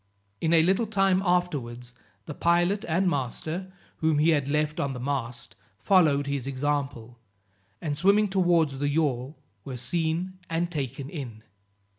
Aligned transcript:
In 0.41 0.51
a 0.51 0.63
little 0.63 0.87
time 0.87 1.21
afterwards, 1.23 1.93
the 2.25 2.33
pilot 2.33 2.83
and 2.87 3.07
master, 3.07 3.71
whom 3.97 4.17
he 4.17 4.29
had 4.29 4.47
left 4.47 4.79
on 4.79 4.93
the 4.93 4.99
mast, 4.99 5.55
followed 5.77 6.25
his 6.25 6.47
example, 6.47 7.19
and 7.81 7.95
swimming 7.95 8.27
towards 8.27 8.79
the 8.79 8.89
yawl 8.89 9.37
were 9.63 9.77
seen 9.77 10.39
and 10.49 10.71
taken 10.71 11.07
in. 11.07 11.43